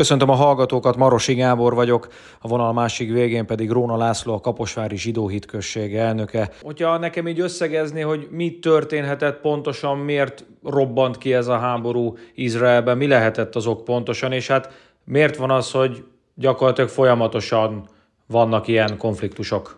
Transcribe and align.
Köszöntöm 0.00 0.30
a 0.30 0.34
hallgatókat, 0.34 0.96
Marosi 0.96 1.34
Gábor 1.34 1.74
vagyok, 1.74 2.08
a 2.40 2.48
vonal 2.48 2.72
másik 2.72 3.12
végén 3.12 3.46
pedig 3.46 3.70
Róna 3.70 3.96
László, 3.96 4.34
a 4.34 4.40
Kaposvári 4.40 4.96
Zsidó 4.96 5.28
Hitközség 5.28 5.96
elnöke. 5.96 6.50
Hogyha 6.62 6.96
nekem 6.96 7.28
így 7.28 7.40
összegezni, 7.40 8.00
hogy 8.00 8.28
mi 8.30 8.58
történhetett 8.58 9.40
pontosan, 9.40 9.98
miért 9.98 10.44
robbant 10.64 11.18
ki 11.18 11.34
ez 11.34 11.46
a 11.46 11.58
háború 11.58 12.18
Izraelben, 12.34 12.96
mi 12.96 13.06
lehetett 13.06 13.54
azok 13.54 13.84
pontosan, 13.84 14.32
és 14.32 14.46
hát 14.46 14.72
miért 15.04 15.36
van 15.36 15.50
az, 15.50 15.70
hogy 15.70 16.04
gyakorlatilag 16.34 16.90
folyamatosan 16.90 17.88
vannak 18.26 18.68
ilyen 18.68 18.98
konfliktusok? 18.98 19.76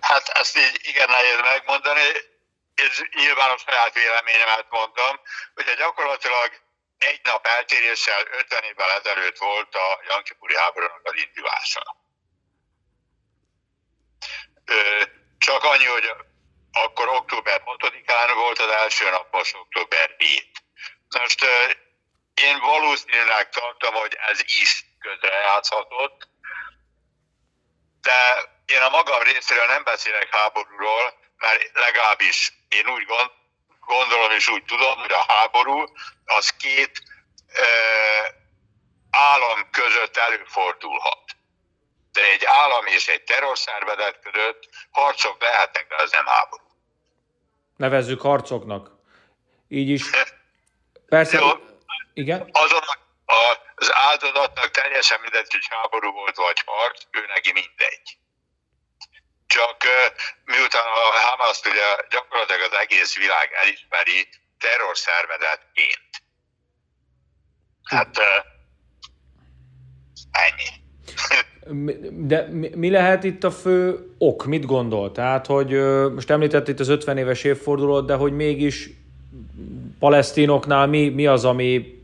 Hát 0.00 0.22
ezt 0.40 0.56
így 0.56 0.80
igen 0.90 1.08
nehéz 1.08 1.40
megmondani, 1.54 2.06
és 2.74 2.92
nyilván 3.20 3.50
a 3.56 3.58
saját 3.64 3.94
véleményemet 3.94 4.66
mondom, 4.70 5.14
hogy 5.54 5.64
gyakorlatilag 5.78 6.48
egy 7.02 7.20
nap 7.22 7.46
eltéréssel 7.46 8.26
50 8.26 8.62
évvel 8.62 8.90
ezelőtt 8.90 9.38
volt 9.38 9.74
a 9.74 10.00
Jankipuri 10.08 10.56
háborúnak 10.56 11.00
az 11.02 11.14
indulása. 11.16 11.96
Csak 15.38 15.64
annyi, 15.64 15.84
hogy 15.84 16.12
akkor 16.72 17.08
október 17.08 17.62
6-án 17.64 18.32
volt 18.34 18.58
az 18.58 18.70
első 18.70 19.10
nap, 19.10 19.32
most 19.32 19.54
október 19.54 20.14
7. 20.18 20.50
Most 21.20 21.44
én 22.34 22.58
valószínűleg 22.60 23.48
tartom, 23.48 23.94
hogy 23.94 24.14
ez 24.14 24.40
is 24.42 24.84
közrejátszhatott, 24.98 26.28
de 28.00 28.50
én 28.66 28.80
a 28.80 28.88
magam 28.88 29.22
részéről 29.22 29.66
nem 29.66 29.84
beszélek 29.84 30.34
háborúról, 30.34 31.18
mert 31.36 31.70
legalábbis 31.72 32.52
én 32.68 32.86
úgy 32.86 33.04
gond- 33.04 33.41
gondolom 33.86 34.30
és 34.30 34.48
úgy 34.48 34.64
tudom, 34.64 34.98
hogy 34.98 35.12
a 35.12 35.32
háború 35.32 35.84
az 36.24 36.50
két 36.50 37.02
ö, 37.54 37.62
állam 39.10 39.70
között 39.70 40.16
előfordulhat. 40.16 41.24
De 42.12 42.20
egy 42.30 42.44
állam 42.44 42.86
és 42.86 43.08
egy 43.08 43.22
terrorszervezet 43.22 44.18
között 44.22 44.68
harcok 44.90 45.42
lehetnek, 45.42 45.86
de 45.88 45.96
ez 45.96 46.10
nem 46.10 46.26
háború. 46.26 46.64
Nevezzük 47.76 48.20
harcoknak. 48.20 48.90
Így 49.68 49.88
is. 49.88 50.02
Persze, 51.08 51.38
Jó. 51.38 51.48
igen. 52.14 52.48
Azon 52.52 52.82
az 53.74 53.92
áldozatnak 53.92 54.70
teljesen 54.70 55.20
mindegy, 55.20 55.52
hogy 55.52 55.66
háború 55.70 56.12
volt 56.12 56.36
vagy 56.36 56.62
harc, 56.66 57.02
ő 57.10 57.26
neki 57.26 57.52
mindegy. 57.52 58.18
Csak 59.54 59.76
miután 60.44 60.82
a 60.82 61.18
hamas 61.28 61.60
ugye 61.72 61.88
gyakorlatilag 62.10 62.62
az 62.70 62.78
egész 62.82 63.16
világ 63.16 63.48
elismeri 63.62 64.28
terrorszervezetként. 64.58 66.10
Hát 67.82 68.18
ennyi. 70.30 70.70
De 72.26 72.46
mi, 72.74 72.90
lehet 72.90 73.24
itt 73.24 73.44
a 73.44 73.50
fő 73.50 74.14
ok? 74.18 74.44
Mit 74.44 74.66
gondol? 74.66 75.12
Tehát, 75.12 75.46
hogy 75.46 75.70
most 76.14 76.30
említett 76.30 76.68
itt 76.68 76.80
az 76.80 76.88
50 76.88 77.16
éves 77.16 77.44
évfordulót, 77.44 78.06
de 78.06 78.14
hogy 78.14 78.32
mégis 78.32 78.88
palesztinoknál 79.98 80.86
mi, 80.86 81.08
mi 81.08 81.26
az, 81.26 81.44
ami 81.44 82.00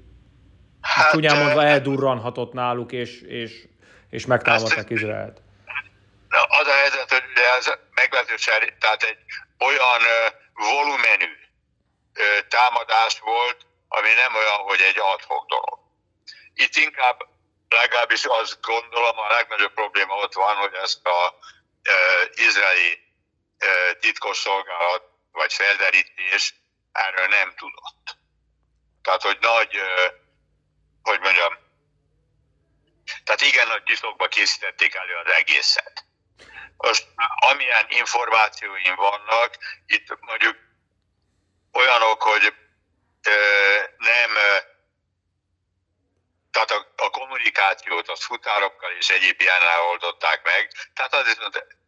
Hát, 0.81 1.11
csúnyán 1.11 1.45
mondva 1.45 1.65
eldurranhatott 1.65 2.53
náluk, 2.53 2.93
és, 2.93 3.21
és, 3.21 3.67
és 4.11 4.27
megtámadták 4.27 4.91
Izraelt? 4.91 5.41
Az 7.49 7.69
ez 7.69 7.75
meglehetősen, 7.91 8.79
tehát 8.79 9.03
egy 9.03 9.19
olyan 9.59 10.03
volumenű 10.55 11.37
támadás 12.49 13.19
volt, 13.19 13.67
ami 13.89 14.13
nem 14.13 14.35
olyan, 14.35 14.57
hogy 14.57 14.81
egy 14.81 14.99
adhok 14.99 15.47
dolog. 15.47 15.79
Itt 16.55 16.77
inkább 16.77 17.27
legalábbis 17.69 18.25
azt 18.25 18.61
gondolom, 18.61 19.19
a 19.19 19.29
legnagyobb 19.29 19.73
probléma 19.73 20.15
ott 20.15 20.35
van, 20.35 20.57
hogy 20.57 20.75
ezt 20.75 21.07
a 21.07 21.39
ö, 21.83 22.25
izraeli 22.35 22.99
ö, 23.59 23.93
titkosszolgálat 24.01 25.03
vagy 25.33 25.53
felderítés 25.53 26.55
erről 26.93 27.27
nem 27.27 27.55
tudott. 27.57 28.17
Tehát, 29.03 29.23
hogy 29.23 29.39
nagy, 29.41 29.77
ö, 29.77 30.07
hogy 31.03 31.21
mondjam, 31.21 31.57
tehát 33.25 33.41
igen 33.41 33.67
nagy 33.67 33.83
titokba 33.83 34.29
készítették 34.29 34.95
elő 34.95 35.15
az 35.15 35.33
egészet. 35.33 36.08
Most 36.79 37.07
amilyen 37.51 37.87
információim 37.89 38.95
vannak, 38.95 39.57
itt 39.87 40.19
mondjuk 40.21 40.57
olyanok, 41.73 42.23
hogy 42.23 42.55
ö, 43.23 43.33
nem, 43.97 44.31
tehát 46.51 46.71
a, 46.71 46.93
a 46.97 47.11
kommunikációt 47.11 48.09
az 48.09 48.25
futárokkal 48.25 48.93
és 48.93 49.09
egyéb 49.09 49.41
ilyennel 49.41 49.81
oldották 49.81 50.45
meg, 50.45 50.73
tehát 50.95 51.15
az 51.15 51.39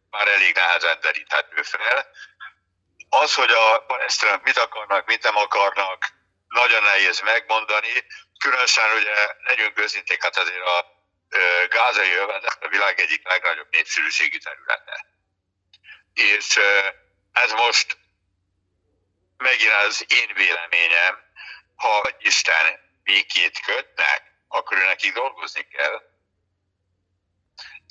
már 0.09 0.27
elég 0.27 0.55
nehezen 0.55 0.99
deríthető 0.99 1.61
fel. 1.61 2.07
Az, 3.09 3.33
hogy 3.33 3.51
a 3.51 3.83
palesztinok 3.87 4.43
mit 4.43 4.57
akarnak, 4.57 5.05
mit 5.05 5.23
nem 5.23 5.37
akarnak, 5.37 6.05
nagyon 6.47 6.83
nehéz 6.83 7.19
megmondani, 7.19 8.05
különösen 8.39 8.91
ugye 8.95 9.35
legyünk 9.43 9.79
őszinték, 9.79 10.23
hát 10.23 10.37
azért 10.37 10.65
a 10.65 10.90
gázai 11.69 12.11
övezet 12.11 12.57
a 12.61 12.67
világ 12.67 12.99
egyik 12.99 13.27
legnagyobb 13.29 13.67
népsűrűségi 13.71 14.37
területe. 14.37 15.05
És 16.13 16.59
ez 17.31 17.51
most 17.51 17.97
megint 19.37 19.71
az 19.87 20.05
én 20.07 20.33
véleményem, 20.35 21.15
ha 21.75 22.09
Isten 22.19 22.79
békét 23.03 23.59
kötnek, 23.59 24.21
akkor 24.47 24.77
ő 24.77 24.85
nekik 24.85 25.13
dolgozni 25.13 25.67
kell. 25.67 26.01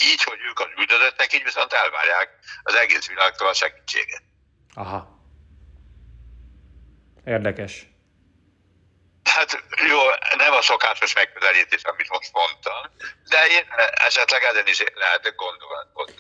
Így, 0.05 0.23
hogy 0.23 0.39
ők 0.41 0.61
az 0.61 0.69
üldözöttek, 0.77 1.33
így 1.33 1.43
viszont 1.43 1.73
elvárják 1.73 2.39
az 2.63 2.75
egész 2.75 3.09
világtól 3.09 3.49
a 3.49 3.55
segítséget. 3.55 4.23
Aha. 4.75 5.19
Érdekes. 7.25 7.87
Hát 9.51 9.89
jó, 9.89 9.99
nem 10.37 10.53
a 10.53 10.63
szokásos 10.63 11.15
megközelítés, 11.15 11.83
amit 11.83 12.11
most 12.11 12.31
mondtam, 12.33 12.81
de 13.29 13.39
én 13.57 13.65
esetleg 14.07 14.43
ezen 14.51 14.67
is 14.67 14.85
lehet 14.95 15.35
gondolkodni. 15.37 16.15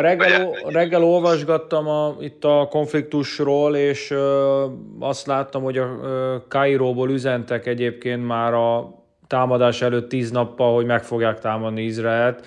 Reggel, 0.00 0.50
reggel 0.64 1.04
olvasgattam 1.04 1.88
a, 1.88 2.16
itt 2.20 2.44
a 2.44 2.66
konfliktusról, 2.70 3.76
és 3.76 4.10
ö, 4.10 4.66
azt 5.00 5.26
láttam, 5.26 5.62
hogy 5.62 5.78
a 5.78 5.84
ö, 6.02 6.36
Kairóból 6.48 7.10
üzentek 7.10 7.66
egyébként 7.66 8.26
már 8.26 8.54
a 8.54 8.98
támadás 9.26 9.82
előtt 9.82 10.08
tíz 10.08 10.30
nappal, 10.30 10.74
hogy 10.74 10.86
meg 10.86 11.04
fogják 11.04 11.38
támadni 11.38 11.82
Izraelt. 11.82 12.46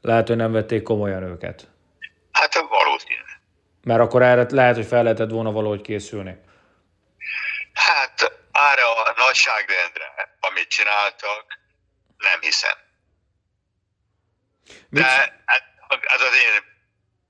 Lehet, 0.00 0.28
hogy 0.28 0.36
nem 0.36 0.52
vették 0.52 0.82
komolyan 0.82 1.22
őket. 1.22 1.68
Hát 2.32 2.54
valószínű. 2.54 3.20
Mert 3.84 4.00
akkor 4.00 4.22
erre 4.22 4.46
lehet, 4.50 4.76
hogy 4.76 4.86
fel 4.86 5.02
lehetett 5.02 5.30
volna 5.30 5.52
valahogy 5.52 5.80
készülni. 5.80 6.36
Hát 8.72 8.80
arra 8.80 9.02
a 9.02 9.14
nagyságrendre, 9.26 10.14
amit 10.40 10.68
csináltak, 10.68 11.44
nem 12.18 12.40
hiszem. 12.40 12.78
De 14.88 15.06
ez, 15.06 15.60
ez 16.00 16.20
az 16.20 16.34
én, 16.34 16.64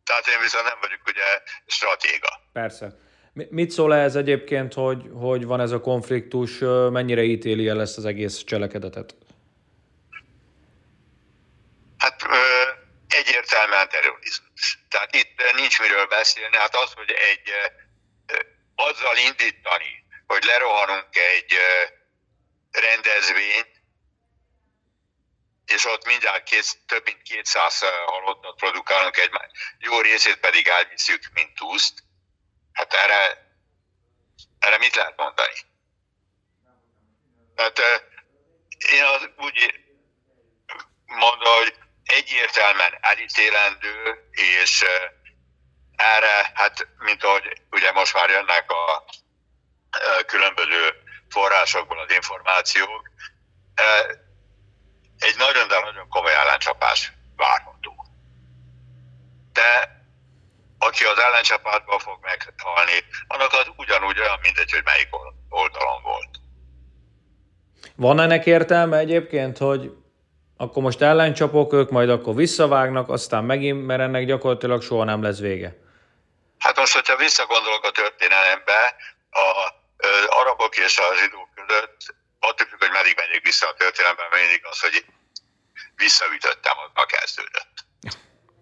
tehát 0.05 0.27
én 0.27 0.41
viszont 0.41 0.65
nem 0.65 0.79
vagyok 0.81 1.01
ugye 1.07 1.23
stratéga. 1.67 2.41
Persze. 2.53 2.99
Mi- 3.33 3.47
Mit 3.51 3.71
szól 3.71 3.95
ez 3.95 4.17
egyébként, 4.17 4.75
hogy, 4.75 5.03
hogy 5.13 5.45
van 5.45 5.61
ez 5.61 5.71
a 5.71 5.81
konfliktus, 5.81 6.59
mennyire 6.91 7.23
ítéli 7.23 7.69
el 7.69 7.81
ezt 7.81 7.97
az 7.99 8.05
egész 8.05 8.45
cselekedetet? 8.45 9.15
Hát 11.99 12.23
ö, 12.23 12.37
egyértelműen 13.09 13.89
terrorizmus. 13.89 14.79
Tehát 14.89 15.15
itt 15.15 15.43
nincs 15.57 15.81
miről 15.81 16.07
beszélni. 16.07 16.57
Hát 16.57 16.75
az, 16.75 16.93
hogy 16.93 17.11
egy 17.11 17.49
ö, 18.27 18.37
azzal 18.75 19.17
indítani, 19.17 20.02
hogy 20.33 20.45
lerohanunk 20.45 21.17
egy 21.17 21.59
rendezvényt, 22.71 23.71
és 25.67 25.85
ott 25.85 26.07
mindjárt 26.07 26.43
két, 26.43 26.65
több 26.87 27.05
mint 27.05 27.23
200 27.23 27.81
halottat 28.07 28.57
produkálunk, 28.57 29.17
egy 29.17 29.31
jó 29.79 30.01
részét 30.01 30.37
pedig 30.37 30.69
elviszük, 30.69 31.23
mint 31.33 31.55
túszt. 31.55 32.03
Hát 32.73 32.95
erre, 32.95 33.47
erre 34.59 34.79
mit 34.79 34.95
lehet 34.95 35.17
mondani? 35.17 35.55
Tehát 37.55 37.79
én 38.93 39.05
az 39.05 39.29
úgy 39.37 39.81
mondom, 41.05 41.55
hogy 41.55 41.75
egyértelműen 42.05 42.99
elítélendő, 43.01 44.29
és 44.31 44.85
erre, 45.97 46.51
hát 46.55 46.87
mint 46.99 47.25
ahogy 47.25 47.63
ugye 47.71 47.93
most 47.93 48.15
már 48.15 48.31
jönnek 48.31 48.71
a 48.71 49.05
különböző 50.27 50.95
forrásokból 51.29 51.99
az 51.99 52.13
információk, 52.15 53.11
egy 55.19 55.35
nagyon, 55.39 55.69
de 55.69 55.81
nagyon 55.81 56.09
komoly 56.09 56.35
ellencsapás 56.35 57.13
várható. 57.37 58.07
De 59.53 60.01
aki 60.79 61.05
az 61.05 61.19
ellencsapásban 61.19 61.99
fog 61.99 62.19
meghalni, 62.23 63.05
annak 63.27 63.53
az 63.53 63.67
ugyanúgy 63.77 64.19
olyan 64.19 64.39
mindegy, 64.43 64.73
hogy 64.73 64.85
melyik 64.85 65.09
oldalon 65.49 66.03
volt. 66.03 66.29
Van 67.97 68.21
ennek 68.21 68.47
értelme 68.47 68.97
egyébként, 68.99 69.59
hogy 69.59 69.93
akkor 70.57 70.83
most 70.83 71.01
ellencsapok, 71.03 71.73
ők 71.73 71.91
majd 71.91 72.11
akkor 72.11 72.35
visszavágnak, 72.35 73.09
aztán 73.09 73.45
megint, 73.45 73.87
mert 73.87 74.01
ennek 74.01 74.27
gyakorlatilag 74.27 74.83
soha 74.83 75.05
nem 75.05 75.23
lesz 75.23 75.39
vége. 75.39 75.77
Hát 76.59 76.77
most, 76.77 76.95
hogyha 76.95 77.17
visszagondolok 77.17 77.85
a 77.85 77.91
történelembe, 77.91 78.97
a 79.31 79.73
arabok 80.29 80.77
és 80.77 80.99
a 80.99 81.17
zsidók 81.19 81.49
között 81.55 82.15
attól 82.39 82.67
függ, 82.67 82.81
hogy 82.81 82.91
meddig 82.91 83.17
megyek 83.17 83.43
vissza 83.43 83.69
a 83.69 83.75
történelemben, 83.75 84.27
mindig 84.31 84.61
az, 84.71 84.81
hogy 84.81 85.05
visszaütöttem, 85.95 86.77
az 86.95 87.05
kezdődött. 87.07 87.75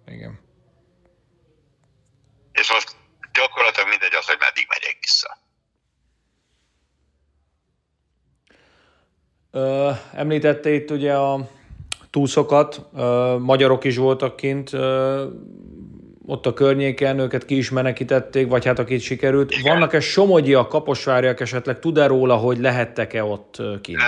Igen. 0.06 0.40
És 2.52 2.72
most 2.72 2.96
gyakorlatilag 3.32 3.88
mindegy 3.88 4.14
az, 4.14 4.26
hogy 4.26 4.38
meddig 4.38 4.66
megyek 4.68 4.96
vissza. 5.00 5.38
Ö, 9.50 9.90
említette 10.12 10.70
itt 10.70 10.90
ugye 10.90 11.14
a 11.14 11.48
túszokat, 12.10 12.80
ö, 12.94 13.36
magyarok 13.38 13.84
is 13.84 13.96
voltak 13.96 14.36
kint, 14.36 14.72
ö, 14.72 15.28
ott 16.30 16.46
a 16.46 16.52
környéken 16.52 17.18
őket 17.18 17.44
ki 17.44 17.56
is 17.56 17.70
menekítették, 17.70 18.48
vagy 18.48 18.64
hát 18.64 18.78
akit 18.78 19.02
sikerült. 19.02 19.50
Igen. 19.50 19.62
Vannak-e 19.72 20.00
somogyiak, 20.00 20.68
kaposváriak 20.68 21.40
esetleg? 21.40 21.78
Tud-e 21.78 22.06
róla, 22.06 22.36
hogy 22.36 22.58
lehettek-e 22.58 23.24
ott 23.24 23.56
kint? 23.80 24.02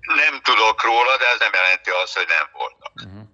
Nem 0.00 0.40
tudok 0.42 0.82
róla, 0.82 1.16
de 1.16 1.24
ez 1.34 1.38
nem 1.38 1.54
jelenti 1.60 1.90
azt, 2.02 2.16
hogy 2.16 2.26
nem 2.28 2.48
voltak. 2.52 2.92
Uh-huh. 3.04 3.28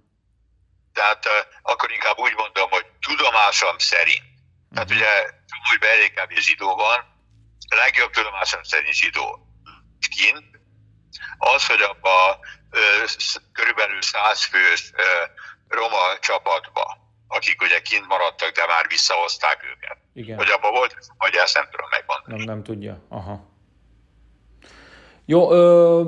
Tehát 0.92 1.24
akkor 1.62 1.90
inkább 1.92 2.18
úgy 2.18 2.34
mondom, 2.36 2.68
hogy 2.70 2.86
tudomásom 3.06 3.78
szerint. 3.78 4.28
Uh-huh. 4.30 4.72
Tehát 4.74 4.90
ugye, 4.90 5.12
hogy 5.68 5.78
belékebb 5.78 6.30
zsidó 6.30 6.74
van, 6.74 6.98
a 7.68 7.74
legjobb 7.84 8.10
tudomásom 8.10 8.62
szerint 8.62 8.94
zsidó 8.94 9.26
kint. 10.16 10.50
Az, 11.38 11.66
hogy 11.66 11.80
abba 11.80 12.38
körülbelül 13.52 14.02
száz 14.02 14.44
fős 14.44 14.92
roma 15.68 16.18
csapatba 16.20 17.04
akik 17.28 17.62
ugye 17.62 17.80
kint 17.80 18.06
maradtak, 18.08 18.50
de 18.50 18.62
már 18.66 18.84
visszahozták 18.88 19.58
őket. 19.74 19.96
Igen. 20.14 20.36
Hogy 20.36 20.50
abban 20.56 20.72
volt, 20.72 20.96
vagy 21.18 21.34
ezt 21.34 21.54
nem 21.54 21.64
tudom 21.70 21.86
megmondani. 21.90 22.36
Nem, 22.36 22.54
nem 22.54 22.62
tudja. 22.62 22.98
Aha. 23.08 23.54
Jó, 25.24 25.52
ö, 25.52 26.02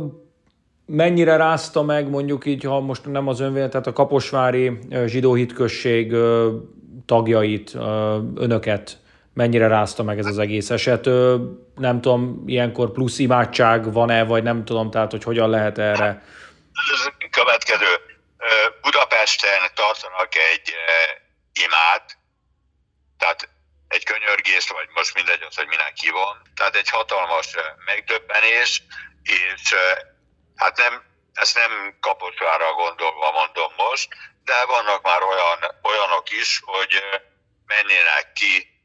mennyire 0.87 1.37
rázta 1.37 1.83
meg 1.83 2.09
mondjuk 2.09 2.47
így, 2.47 2.65
ha 2.65 2.81
most 2.81 3.05
nem 3.07 3.29
az 3.29 3.41
önvélet, 3.41 3.71
tehát 3.71 3.87
a 3.87 3.93
Kaposvári 3.93 4.79
zsidó 5.07 5.35
hitközség 5.35 6.13
ö, 6.13 6.57
tagjait, 7.07 7.75
ö, 7.75 8.19
önöket, 8.35 8.99
mennyire 9.35 9.67
rázta 9.67 10.03
meg 10.03 10.19
ez 10.19 10.27
az 10.27 10.39
egész 10.39 10.71
eset? 10.71 11.07
Ö, 11.07 11.37
nem 11.77 12.01
tudom, 12.01 12.43
ilyenkor 12.47 12.93
plusz 12.93 13.19
imádság 13.19 13.93
van-e, 13.93 14.25
vagy 14.25 14.43
nem 14.43 14.65
tudom, 14.65 14.91
tehát 14.91 15.11
hogy 15.11 15.23
hogyan 15.23 15.51
lehet 15.51 15.79
erre? 15.79 16.23
Ez 16.93 17.11
következő 17.31 17.87
Budapesten 19.37 19.75
tartanak 19.75 20.35
egy 20.35 20.75
imát, 21.53 22.19
tehát 23.19 23.49
egy 23.89 24.05
könyörgés, 24.05 24.69
vagy 24.69 24.89
most 24.95 25.15
mindegy 25.15 25.43
az, 25.43 25.57
hogy 25.57 25.67
mindenki 25.67 26.11
van. 26.11 26.43
Tehát 26.55 26.77
egy 26.77 26.89
hatalmas 26.89 27.55
megdöbbenés, 27.85 28.83
és 29.23 29.75
hát 30.57 30.77
nem, 30.77 31.03
ezt 31.33 31.55
nem 31.55 31.97
kaposvára 32.01 32.73
gondolva 32.73 33.31
mondom 33.31 33.73
most, 33.77 34.09
de 34.45 34.65
vannak 34.65 35.03
már 35.03 35.23
olyan, 35.23 35.59
olyanok 35.83 36.31
is, 36.31 36.61
hogy 36.65 37.03
mennének 37.67 38.33
ki 38.33 38.83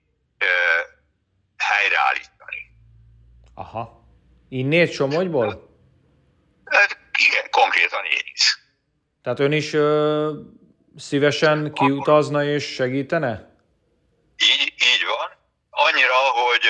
helyreállítani. 1.57 2.72
Aha. 3.56 4.01
Innét 4.50 4.94
Somogyból? 4.94 5.72
Hát, 6.66 6.98
igen, 7.18 7.50
konkrétan 7.50 8.06
én 8.06 8.31
is. 8.34 8.62
Tehát 9.24 9.40
ön 9.40 9.52
is 9.52 9.74
ö, 9.74 10.31
szívesen 10.98 11.74
kiutazna 11.74 12.44
és 12.44 12.74
segítene? 12.74 13.56
Így, 14.38 14.74
így 14.92 15.06
van. 15.18 15.30
Annyira, 15.70 16.20
hogy 16.42 16.66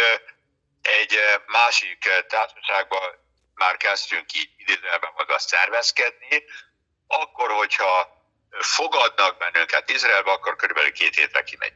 egy 0.82 1.14
másik 1.48 1.98
társaságban 2.28 3.00
már 3.56 3.78
kezdtünk 3.78 4.34
így 4.34 4.50
idézőjelben 4.58 5.12
maga 5.18 5.40
szervezkedni, 5.40 6.44
akkor, 7.08 7.50
hogyha 7.50 8.22
fogadnak 8.50 9.38
bennünket 9.38 9.90
Izraelbe, 9.90 10.32
akkor 10.32 10.56
körülbelül 10.56 10.92
két 10.92 11.16
hétre 11.16 11.44
kimegy. 11.44 11.74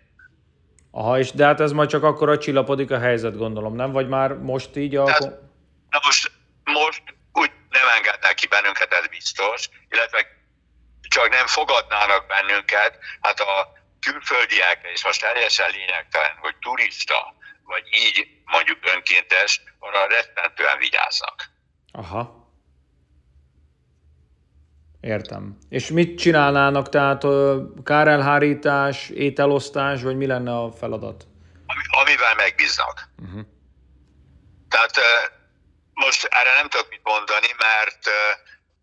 Aha, 0.92 1.20
és 1.20 1.32
de 1.32 1.46
hát 1.46 1.60
ez 1.60 1.72
majd 1.72 1.90
csak 1.90 2.04
akkor 2.04 2.30
a 2.30 2.38
csillapodik 2.38 2.92
a 2.92 3.00
helyzet, 3.00 3.38
gondolom, 3.38 3.76
nem? 3.76 3.92
Vagy 3.92 4.08
már 4.08 4.34
most 4.34 4.76
így 4.76 4.96
a... 4.96 5.04
Tehát, 5.04 5.22
na 5.90 6.00
most, 6.04 6.32
most 6.64 7.04
úgy 7.34 7.52
nem 7.70 7.88
engednek 7.98 8.34
ki 8.34 8.48
bennünket, 8.48 8.94
ez 8.94 9.08
biztos, 9.08 9.70
csak 11.18 11.30
nem 11.30 11.48
fogadnának 11.48 12.28
bennünket, 12.28 12.98
hát 13.22 13.40
a 13.40 13.74
külföldiek, 14.00 14.80
és 14.94 15.04
most 15.04 15.22
teljesen 15.22 15.70
lényegtelen, 15.72 16.36
hogy 16.40 16.56
turista, 16.56 17.36
vagy 17.64 17.84
így 17.92 18.28
mondjuk 18.46 18.78
önkéntes, 18.94 19.62
arra 19.80 20.08
rettentően 20.08 20.78
vigyáznak. 20.78 21.50
Aha. 21.92 22.46
Értem. 25.02 25.58
És 25.70 25.88
mit 25.88 26.20
csinálnának, 26.20 26.90
tehát 26.90 27.24
kárelhárítás, 27.84 29.10
ételosztás, 29.10 30.02
vagy 30.02 30.18
mi 30.18 30.26
lenne 30.26 30.58
a 30.58 30.72
feladat? 30.72 31.28
Ami, 31.66 31.82
amivel 32.02 32.36
megbíznak. 32.36 33.10
Uh-huh. 33.22 33.42
Tehát 34.70 34.96
most 35.94 36.26
erre 36.26 36.54
nem 36.54 36.70
tudok 36.70 36.90
mit 36.90 37.02
mondani, 37.04 37.48
mert 37.58 38.10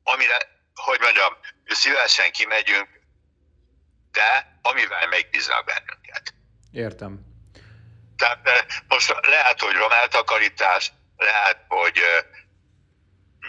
amire, 0.03 0.54
hogy 0.75 1.01
mondjam, 1.01 1.37
szívesen 1.67 2.33
kimegyünk, 2.33 2.89
de 4.13 4.59
amivel 4.63 5.07
megbíznak 5.09 5.65
bennünket. 5.65 6.35
Értem. 6.73 7.21
Tehát 8.17 8.49
eh, 8.49 8.65
most 8.89 9.15
lehet, 9.27 9.61
hogy 9.61 9.75
romeltakarítás, 9.75 10.93
lehet, 11.17 11.65
hogy 11.69 11.99
eh, 11.99 12.25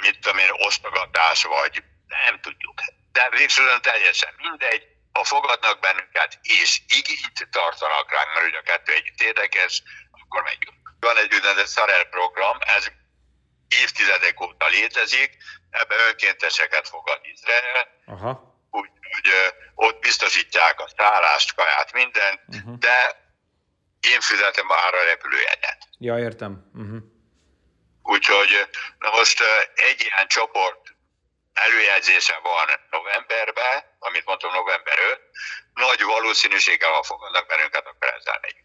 mit 0.01 0.19
tudom 0.19 0.37
én, 0.37 0.49
osztogatás, 0.51 1.43
vagy 1.43 1.83
nem 2.07 2.39
tudjuk. 2.41 2.73
De 3.11 3.29
végsősorban 3.29 3.81
teljesen 3.81 4.33
mindegy, 4.37 4.87
ha 5.11 5.23
fogadnak 5.23 5.79
bennünket, 5.79 6.39
és 6.41 6.81
igényt 6.87 7.47
tartanak 7.51 8.11
ránk, 8.11 8.33
mert 8.33 8.45
ugye 8.45 8.57
a 8.57 8.61
kettő 8.61 8.93
együtt 8.93 9.21
érdekes, 9.21 9.83
akkor 10.11 10.43
megyünk. 10.43 10.79
Van 10.99 11.17
egy 11.17 11.33
úgynevezett 11.33 11.67
Szarel 11.67 12.05
program, 12.05 12.57
ez 12.77 12.91
évtizedek 13.67 14.41
óta 14.41 14.67
létezik, 14.67 15.37
ebbe 15.69 15.95
önkénteseket 16.07 16.87
fogad 16.87 17.19
Izrael, 17.23 17.87
Aha. 18.05 18.59
úgyhogy 18.71 19.53
ott 19.75 19.99
biztosítják 19.99 20.79
a 20.79 20.89
szállást, 20.97 21.55
kaját, 21.55 21.93
mindent, 21.93 22.41
uh-huh. 22.47 22.77
de 22.77 23.23
én 23.99 24.21
fizetem 24.21 24.65
már 24.65 24.93
a 24.93 25.03
repülőjegyet. 25.03 25.77
Ja, 25.97 26.17
értem. 26.19 26.71
Uh-huh. 26.73 27.01
Úgyhogy 28.03 28.69
na 28.99 29.09
most 29.09 29.43
egy 29.75 30.01
ilyen 30.01 30.27
csoport 30.27 30.95
előjegyzése 31.53 32.39
van 32.43 32.67
novemberben, 32.89 33.83
amit 33.99 34.25
mondtam 34.25 34.53
november 34.53 34.97
5, 34.99 35.21
nagy 35.73 36.03
valószínűséggel, 36.03 36.91
ha 36.91 37.03
fogadnak 37.03 37.47
bennünket, 37.47 37.87
akkor 37.87 38.13
ezzel 38.13 38.39
megyünk. 38.41 38.64